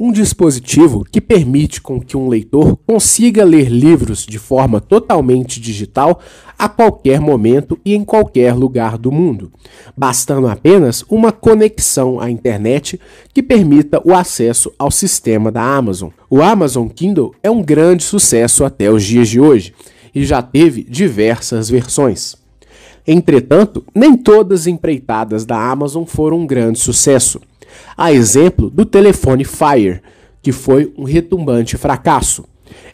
um 0.02 0.10
dispositivo 0.10 1.04
que 1.04 1.20
permite 1.20 1.80
com 1.80 2.00
que 2.00 2.16
um 2.16 2.26
leitor 2.26 2.76
consiga 2.84 3.44
ler 3.44 3.68
livros 3.68 4.26
de 4.26 4.36
forma 4.36 4.80
totalmente 4.80 5.60
digital 5.60 6.20
a 6.58 6.68
qualquer 6.68 7.20
momento 7.20 7.78
e 7.84 7.94
em 7.94 8.04
qualquer 8.04 8.52
lugar 8.52 8.98
do 8.98 9.12
mundo, 9.12 9.52
bastando 9.96 10.48
apenas 10.48 11.04
uma 11.08 11.30
conexão 11.30 12.18
à 12.18 12.28
internet 12.28 12.98
que 13.32 13.42
permita 13.42 14.02
o 14.04 14.12
acesso 14.12 14.72
ao 14.76 14.90
sistema 14.90 15.52
da 15.52 15.62
Amazon. 15.62 16.10
O 16.28 16.42
Amazon 16.42 16.88
Kindle 16.88 17.32
é 17.40 17.48
um 17.48 17.62
grande 17.62 18.02
sucesso 18.02 18.64
até 18.64 18.90
os 18.90 19.04
dias 19.04 19.28
de 19.28 19.40
hoje 19.40 19.72
e 20.12 20.24
já 20.24 20.42
teve 20.42 20.82
diversas 20.82 21.70
versões. 21.70 22.41
Entretanto, 23.06 23.84
nem 23.94 24.16
todas 24.16 24.62
as 24.62 24.66
empreitadas 24.66 25.44
da 25.44 25.58
Amazon 25.58 26.04
foram 26.04 26.40
um 26.40 26.46
grande 26.46 26.78
sucesso. 26.78 27.40
A 27.96 28.12
exemplo 28.12 28.70
do 28.70 28.84
telefone 28.84 29.44
Fire, 29.44 30.00
que 30.40 30.52
foi 30.52 30.92
um 30.96 31.04
retumbante 31.04 31.76
fracasso. 31.76 32.44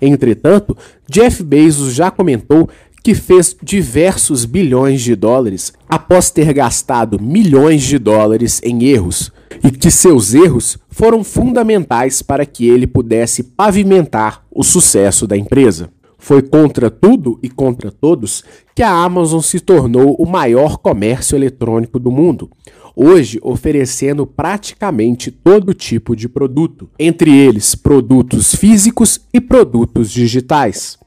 Entretanto, 0.01 0.77
Jeff 1.09 1.43
Bezos 1.43 1.95
já 1.95 2.11
comentou 2.11 2.69
que 3.03 3.15
fez 3.15 3.57
diversos 3.63 4.45
bilhões 4.45 5.01
de 5.01 5.15
dólares 5.15 5.73
após 5.89 6.31
ter 6.31 6.53
gastado 6.53 7.21
milhões 7.21 7.83
de 7.83 7.99
dólares 7.99 8.61
em 8.63 8.85
erros, 8.85 9.33
e 9.65 9.71
que 9.71 9.91
seus 9.91 10.35
erros 10.35 10.79
foram 10.91 11.25
fundamentais 11.25 12.23
para 12.23 12.45
que 12.45 12.69
ele 12.69 12.87
pudesse 12.87 13.43
pavimentar 13.43 14.45
o 14.51 14.63
sucesso 14.63 15.27
da 15.27 15.37
empresa. 15.37 15.91
Foi 16.19 16.43
contra 16.43 16.91
tudo 16.91 17.39
e 17.43 17.49
contra 17.49 17.93
todos 17.93 18.43
que 18.75 18.83
a 18.83 18.91
Amazon 18.91 19.41
se 19.41 19.61
tornou 19.61 20.17
o 20.19 20.27
maior 20.27 20.77
comércio 20.77 21.37
eletrônico 21.37 21.99
do 21.99 22.11
mundo, 22.11 22.51
hoje 22.95 23.39
oferecendo 23.41 24.27
praticamente 24.27 25.31
todo 25.31 25.73
tipo 25.73 26.17
de 26.17 26.29
produto, 26.29 26.91
entre 26.99 27.35
eles 27.35 27.77
produtos 27.77 28.55
físicos 28.55 29.21
e 29.33 29.41
produtos 29.41 30.11
digitais. 30.11 30.99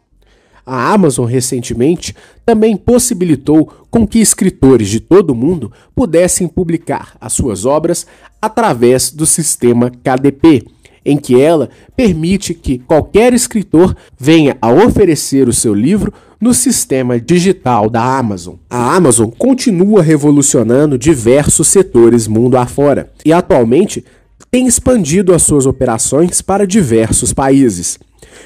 A 0.66 0.94
Amazon 0.94 1.26
recentemente 1.26 2.16
também 2.46 2.78
possibilitou 2.78 3.66
com 3.90 4.08
que 4.08 4.20
escritores 4.20 4.88
de 4.88 5.02
todo 5.02 5.32
o 5.32 5.36
mundo 5.36 5.72
pudessem 5.94 6.48
publicar 6.48 7.18
as 7.20 7.34
suas 7.34 7.66
obras 7.66 8.08
através 8.42 9.12
do 9.12 9.26
sistema 9.26 9.90
KDP, 9.90 10.66
em 11.06 11.18
que 11.18 11.40
ela 11.40 11.70
permite 11.96 12.54
que 12.54 12.78
qualquer 12.80 13.34
escritor 13.34 13.96
venha 14.20 14.58
a 14.62 14.72
oferecer 14.72 15.48
o 15.48 15.54
seu 15.54 15.74
livro 15.74 16.14
no 16.40 16.54
sistema 16.54 17.20
digital 17.20 17.90
da 17.90 18.04
Amazon. 18.18 18.56
A 18.70 18.96
Amazon 18.96 19.30
continua 19.30 20.02
revolucionando 20.02 20.98
diversos 20.98 21.68
setores 21.68 22.28
mundo 22.28 22.58
afora 22.58 23.12
e 23.24 23.32
atualmente 23.32 24.04
tem 24.50 24.68
expandido 24.68 25.34
as 25.34 25.44
suas 25.44 25.66
operações 25.66 26.42
para 26.42 26.66
diversos 26.66 27.32
países. 27.32 27.98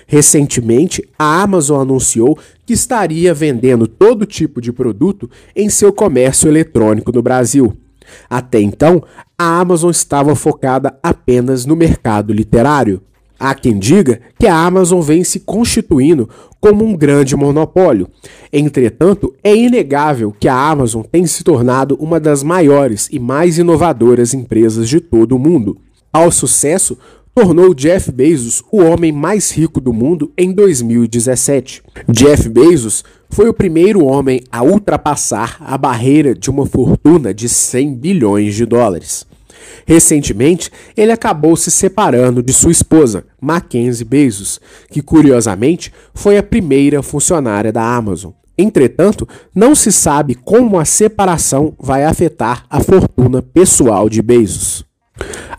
Recentemente, 0.07 1.07
a 1.17 1.41
Amazon 1.41 1.81
anunciou 1.81 2.37
que 2.65 2.73
estaria 2.73 3.33
vendendo 3.33 3.87
todo 3.87 4.25
tipo 4.25 4.61
de 4.61 4.71
produto 4.71 5.29
em 5.55 5.69
seu 5.69 5.91
comércio 5.93 6.49
eletrônico 6.49 7.11
no 7.11 7.21
Brasil. 7.21 7.75
Até 8.29 8.59
então, 8.61 9.03
a 9.37 9.59
Amazon 9.59 9.91
estava 9.91 10.35
focada 10.35 10.97
apenas 11.03 11.65
no 11.65 11.75
mercado 11.75 12.31
literário. 12.31 13.01
Há 13.37 13.53
quem 13.53 13.77
diga 13.77 14.21
que 14.39 14.47
a 14.47 14.55
Amazon 14.55 15.01
vem 15.01 15.23
se 15.23 15.41
constituindo 15.41 16.29
como 16.61 16.85
um 16.85 16.95
grande 16.95 17.35
monopólio. 17.35 18.07
Entretanto, 18.51 19.35
é 19.43 19.53
inegável 19.53 20.33
que 20.39 20.47
a 20.47 20.55
Amazon 20.55 21.03
tem 21.03 21.27
se 21.27 21.43
tornado 21.43 21.97
uma 21.99 22.17
das 22.17 22.43
maiores 22.43 23.09
e 23.11 23.19
mais 23.19 23.57
inovadoras 23.57 24.33
empresas 24.33 24.87
de 24.87 25.01
todo 25.01 25.35
o 25.35 25.39
mundo. 25.39 25.77
Ao 26.13 26.31
sucesso, 26.31 26.97
tornou 27.35 27.73
Jeff 27.73 28.09
Bezos 28.13 28.63
o 28.71 28.81
homem 28.81 29.11
mais 29.11 29.51
rico 29.51 29.81
do 29.81 29.91
mundo 29.91 30.31
em 30.37 30.53
2017. 30.53 31.83
Jeff 32.07 32.47
Bezos 32.47 33.03
foi 33.29 33.49
o 33.49 33.53
primeiro 33.53 34.05
homem 34.05 34.41
a 34.49 34.63
ultrapassar 34.63 35.57
a 35.59 35.77
barreira 35.77 36.33
de 36.33 36.49
uma 36.49 36.65
fortuna 36.65 37.33
de 37.33 37.49
100 37.49 37.95
bilhões 37.95 38.55
de 38.55 38.65
dólares. 38.65 39.27
Recentemente, 39.85 40.71
ele 40.95 41.11
acabou 41.11 41.57
se 41.57 41.69
separando 41.69 42.41
de 42.41 42.53
sua 42.53 42.71
esposa, 42.71 43.25
Mackenzie 43.41 44.05
Bezos, 44.05 44.61
que 44.89 45.01
curiosamente 45.01 45.91
foi 46.13 46.37
a 46.37 46.43
primeira 46.43 47.03
funcionária 47.03 47.71
da 47.71 47.83
Amazon. 47.83 48.31
Entretanto, 48.57 49.27
não 49.53 49.75
se 49.75 49.91
sabe 49.91 50.35
como 50.35 50.79
a 50.79 50.85
separação 50.85 51.73
vai 51.77 52.05
afetar 52.05 52.65
a 52.69 52.79
fortuna 52.79 53.41
pessoal 53.41 54.07
de 54.07 54.21
Bezos. 54.21 54.85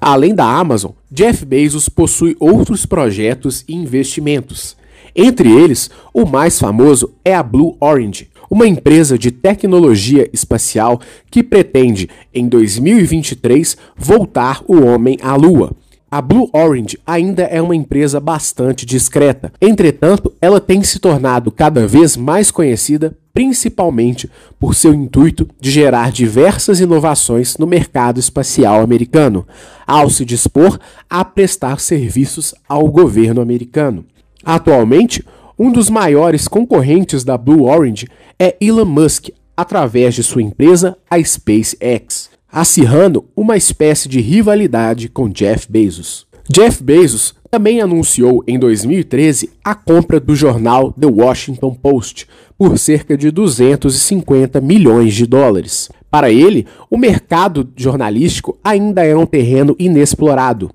Além 0.00 0.34
da 0.34 0.44
Amazon, 0.44 0.92
Jeff 1.10 1.44
Bezos 1.44 1.88
possui 1.88 2.36
outros 2.38 2.84
projetos 2.84 3.64
e 3.66 3.74
investimentos. 3.74 4.76
Entre 5.14 5.50
eles, 5.50 5.90
o 6.12 6.26
mais 6.26 6.58
famoso 6.58 7.12
é 7.24 7.34
a 7.34 7.42
Blue 7.42 7.76
Orange, 7.80 8.28
uma 8.50 8.66
empresa 8.66 9.18
de 9.18 9.30
tecnologia 9.30 10.28
espacial 10.32 11.00
que 11.30 11.42
pretende, 11.42 12.08
em 12.32 12.48
2023, 12.48 13.76
voltar 13.96 14.62
o 14.68 14.84
homem 14.84 15.18
à 15.22 15.34
Lua. 15.34 15.72
A 16.08 16.22
Blue 16.22 16.48
Orange 16.52 16.96
ainda 17.04 17.42
é 17.42 17.60
uma 17.60 17.74
empresa 17.74 18.20
bastante 18.20 18.86
discreta. 18.86 19.52
Entretanto, 19.60 20.32
ela 20.40 20.60
tem 20.60 20.80
se 20.84 21.00
tornado 21.00 21.50
cada 21.50 21.84
vez 21.84 22.16
mais 22.16 22.52
conhecida, 22.52 23.16
principalmente 23.34 24.30
por 24.58 24.76
seu 24.76 24.94
intuito 24.94 25.48
de 25.60 25.68
gerar 25.68 26.12
diversas 26.12 26.78
inovações 26.78 27.56
no 27.58 27.66
mercado 27.66 28.20
espacial 28.20 28.82
americano, 28.82 29.44
ao 29.84 30.08
se 30.08 30.24
dispor 30.24 30.78
a 31.10 31.24
prestar 31.24 31.80
serviços 31.80 32.54
ao 32.68 32.88
governo 32.88 33.40
americano. 33.40 34.04
Atualmente, 34.44 35.24
um 35.58 35.72
dos 35.72 35.90
maiores 35.90 36.46
concorrentes 36.46 37.24
da 37.24 37.36
Blue 37.36 37.64
Orange 37.64 38.06
é 38.38 38.56
Elon 38.60 38.84
Musk, 38.84 39.30
através 39.56 40.14
de 40.14 40.22
sua 40.22 40.42
empresa, 40.42 40.96
a 41.10 41.20
SpaceX, 41.22 42.30
acirrando 42.56 43.26
uma 43.36 43.54
espécie 43.54 44.08
de 44.08 44.18
rivalidade 44.18 45.10
com 45.10 45.28
Jeff 45.28 45.70
Bezos. 45.70 46.26
Jeff 46.48 46.82
Bezos 46.82 47.34
também 47.50 47.82
anunciou 47.82 48.42
em 48.48 48.58
2013 48.58 49.50
a 49.62 49.74
compra 49.74 50.18
do 50.18 50.34
jornal 50.34 50.90
The 50.90 51.06
Washington 51.06 51.74
Post 51.74 52.26
por 52.56 52.78
cerca 52.78 53.14
de 53.14 53.30
250 53.30 54.58
milhões 54.62 55.12
de 55.12 55.26
dólares. 55.26 55.90
Para 56.10 56.30
ele, 56.30 56.66
o 56.88 56.96
mercado 56.96 57.68
jornalístico 57.76 58.58
ainda 58.64 59.04
é 59.04 59.14
um 59.14 59.26
terreno 59.26 59.76
inexplorado, 59.78 60.70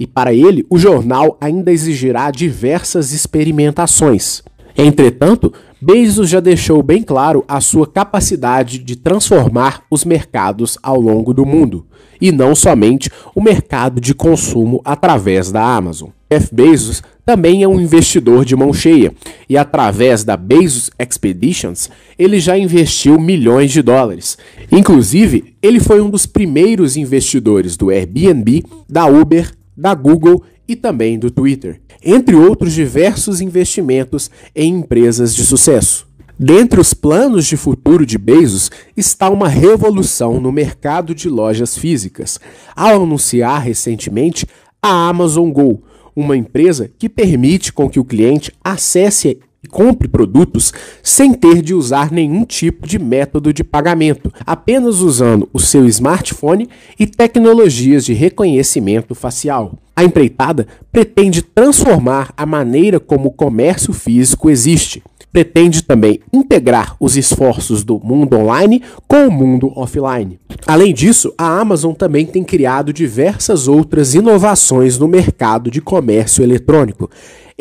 e 0.00 0.08
para 0.08 0.34
ele, 0.34 0.66
o 0.68 0.76
jornal 0.76 1.38
ainda 1.40 1.70
exigirá 1.70 2.28
diversas 2.32 3.12
experimentações. 3.12 4.42
Entretanto, 4.82 5.52
Bezos 5.78 6.30
já 6.30 6.40
deixou 6.40 6.82
bem 6.82 7.02
claro 7.02 7.44
a 7.46 7.60
sua 7.60 7.86
capacidade 7.86 8.78
de 8.78 8.96
transformar 8.96 9.82
os 9.90 10.06
mercados 10.06 10.78
ao 10.82 10.98
longo 10.98 11.34
do 11.34 11.44
mundo, 11.44 11.86
e 12.18 12.32
não 12.32 12.54
somente 12.54 13.10
o 13.34 13.42
mercado 13.42 14.00
de 14.00 14.14
consumo 14.14 14.80
através 14.82 15.52
da 15.52 15.62
Amazon. 15.62 16.08
Jeff 16.32 16.54
Bezos 16.54 17.02
também 17.26 17.62
é 17.62 17.68
um 17.68 17.78
investidor 17.78 18.42
de 18.42 18.56
mão 18.56 18.72
cheia, 18.72 19.12
e 19.50 19.56
através 19.58 20.24
da 20.24 20.34
Bezos 20.34 20.90
Expeditions, 20.98 21.90
ele 22.18 22.40
já 22.40 22.56
investiu 22.56 23.20
milhões 23.20 23.70
de 23.70 23.82
dólares. 23.82 24.38
Inclusive, 24.72 25.56
ele 25.62 25.78
foi 25.78 26.00
um 26.00 26.08
dos 26.08 26.24
primeiros 26.24 26.96
investidores 26.96 27.76
do 27.76 27.90
Airbnb, 27.90 28.64
da 28.88 29.04
Uber, 29.04 29.50
da 29.80 29.94
Google 29.94 30.42
e 30.68 30.76
também 30.76 31.18
do 31.18 31.30
Twitter, 31.30 31.80
entre 32.04 32.36
outros 32.36 32.74
diversos 32.74 33.40
investimentos 33.40 34.30
em 34.54 34.74
empresas 34.74 35.34
de 35.34 35.44
sucesso. 35.44 36.06
Dentre 36.38 36.80
os 36.80 36.94
planos 36.94 37.46
de 37.46 37.56
futuro 37.56 38.04
de 38.04 38.18
Bezos 38.18 38.70
está 38.96 39.28
uma 39.30 39.48
revolução 39.48 40.40
no 40.40 40.52
mercado 40.52 41.14
de 41.14 41.28
lojas 41.28 41.76
físicas, 41.76 42.38
ao 42.76 43.02
anunciar 43.02 43.62
recentemente 43.62 44.46
a 44.82 45.08
Amazon 45.08 45.50
Go, 45.50 45.82
uma 46.14 46.36
empresa 46.36 46.90
que 46.98 47.08
permite 47.08 47.72
com 47.72 47.88
que 47.88 48.00
o 48.00 48.04
cliente 48.04 48.52
acesse 48.62 49.38
compre 49.68 50.08
produtos 50.08 50.72
sem 51.02 51.32
ter 51.34 51.62
de 51.62 51.74
usar 51.74 52.10
nenhum 52.10 52.44
tipo 52.44 52.86
de 52.86 52.98
método 52.98 53.52
de 53.52 53.62
pagamento, 53.62 54.32
apenas 54.46 55.00
usando 55.00 55.48
o 55.52 55.58
seu 55.58 55.86
smartphone 55.86 56.68
e 56.98 57.06
tecnologias 57.06 58.04
de 58.04 58.12
reconhecimento 58.12 59.14
facial. 59.14 59.74
A 59.94 60.04
empreitada 60.04 60.66
pretende 60.90 61.42
transformar 61.42 62.32
a 62.36 62.46
maneira 62.46 62.98
como 62.98 63.28
o 63.28 63.32
comércio 63.32 63.92
físico 63.92 64.48
existe. 64.48 65.02
Pretende 65.32 65.82
também 65.82 66.20
integrar 66.32 66.96
os 66.98 67.16
esforços 67.16 67.84
do 67.84 68.00
mundo 68.02 68.36
online 68.36 68.82
com 69.06 69.28
o 69.28 69.30
mundo 69.30 69.72
offline. 69.76 70.40
Além 70.66 70.92
disso, 70.92 71.32
a 71.38 71.60
Amazon 71.60 71.92
também 71.92 72.26
tem 72.26 72.42
criado 72.42 72.92
diversas 72.92 73.68
outras 73.68 74.14
inovações 74.14 74.98
no 74.98 75.06
mercado 75.06 75.70
de 75.70 75.80
comércio 75.80 76.42
eletrônico. 76.42 77.08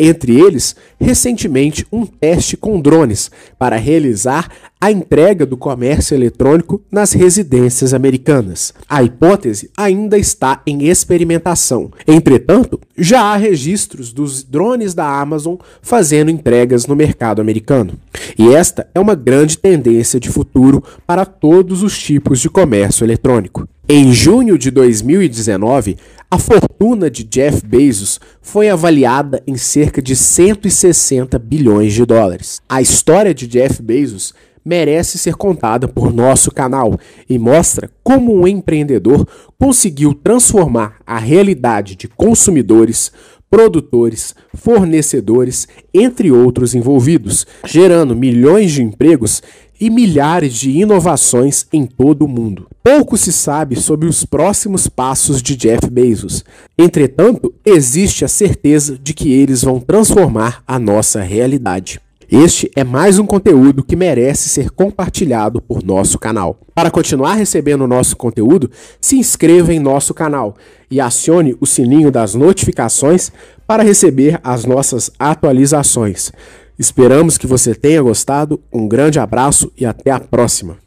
Entre 0.01 0.39
eles, 0.39 0.77
recentemente, 0.97 1.85
um 1.91 2.05
teste 2.05 2.55
com 2.55 2.79
drones 2.79 3.29
para 3.57 3.75
realizar 3.75 4.49
a 4.81 4.89
entrega 4.89 5.45
do 5.45 5.57
comércio 5.57 6.15
eletrônico 6.15 6.81
nas 6.89 7.11
residências 7.11 7.93
americanas. 7.93 8.73
A 8.87 9.03
hipótese 9.03 9.69
ainda 9.75 10.17
está 10.17 10.61
em 10.65 10.87
experimentação. 10.87 11.91
Entretanto, 12.07 12.79
já 12.97 13.21
há 13.23 13.35
registros 13.35 14.13
dos 14.13 14.41
drones 14.41 14.93
da 14.93 15.05
Amazon 15.05 15.55
fazendo 15.81 16.31
entregas 16.31 16.87
no 16.87 16.95
mercado 16.95 17.41
americano. 17.41 17.99
E 18.37 18.53
esta 18.53 18.87
é 18.95 18.99
uma 19.01 19.15
grande 19.15 19.57
tendência 19.57 20.17
de 20.17 20.29
futuro 20.29 20.81
para 21.05 21.25
todos 21.25 21.83
os 21.83 21.97
tipos 21.99 22.39
de 22.39 22.49
comércio 22.49 23.03
eletrônico. 23.03 23.67
Em 23.91 24.13
junho 24.13 24.57
de 24.57 24.69
2019, 24.71 25.97
a 26.31 26.37
fortuna 26.37 27.09
de 27.09 27.23
Jeff 27.23 27.65
Bezos 27.65 28.19
foi 28.39 28.69
avaliada 28.69 29.41
em 29.47 29.57
cerca 29.57 29.99
de 29.99 30.15
160 30.15 31.39
bilhões 31.39 31.91
de 31.91 32.05
dólares. 32.05 32.61
A 32.69 32.83
história 32.83 33.33
de 33.33 33.47
Jeff 33.47 33.81
Bezos 33.81 34.35
merece 34.69 35.17
ser 35.17 35.34
contada 35.34 35.88
por 35.88 36.13
nosso 36.13 36.51
canal 36.51 36.95
e 37.27 37.39
mostra 37.39 37.89
como 38.03 38.36
um 38.36 38.47
empreendedor 38.47 39.27
conseguiu 39.58 40.13
transformar 40.13 40.97
a 41.08 41.17
realidade 41.17 41.95
de 41.95 42.08
consumidores, 42.08 43.12
produtores, 43.49 44.36
fornecedores, 44.53 45.67
entre 45.91 46.32
outros 46.32 46.75
envolvidos, 46.75 47.47
gerando 47.65 48.15
milhões 48.15 48.71
de 48.71 48.84
empregos 48.84 49.41
e 49.82 49.89
milhares 49.89 50.53
de 50.53 50.69
inovações 50.69 51.65
em 51.73 51.88
todo 51.88 52.25
o 52.25 52.27
mundo. 52.27 52.67
Pouco 52.84 53.17
se 53.17 53.32
sabe 53.32 53.75
sobre 53.75 54.08
os 54.08 54.23
próximos 54.23 54.88
passos 54.88 55.41
de 55.41 55.55
Jeff 55.55 55.89
Bezos. 55.89 56.43
Entretanto, 56.77 57.51
existe 57.65 58.23
a 58.23 58.27
certeza 58.27 58.99
de 59.01 59.15
que 59.15 59.32
eles 59.34 59.63
vão 59.63 59.79
transformar 59.79 60.62
a 60.67 60.77
nossa 60.77 61.21
realidade. 61.21 61.99
Este 62.31 62.69
é 62.75 62.83
mais 62.83 63.17
um 63.17 63.25
conteúdo 63.25 63.83
que 63.83 63.95
merece 63.95 64.49
ser 64.49 64.69
compartilhado 64.69 65.59
por 65.59 65.83
nosso 65.83 66.19
canal. 66.19 66.59
Para 66.75 66.91
continuar 66.91 67.33
recebendo 67.33 67.87
nosso 67.87 68.15
conteúdo, 68.15 68.69
se 69.01 69.17
inscreva 69.17 69.73
em 69.73 69.79
nosso 69.79 70.13
canal 70.13 70.55
e 70.91 71.01
acione 71.01 71.57
o 71.59 71.65
sininho 71.65 72.11
das 72.11 72.35
notificações 72.35 73.31
para 73.65 73.81
receber 73.81 74.39
as 74.43 74.63
nossas 74.63 75.09
atualizações. 75.17 76.31
Esperamos 76.77 77.35
que 77.35 77.47
você 77.47 77.73
tenha 77.73 77.99
gostado. 77.99 78.61
Um 78.71 78.87
grande 78.87 79.19
abraço 79.19 79.71
e 79.75 79.83
até 79.83 80.11
a 80.11 80.19
próxima. 80.19 80.77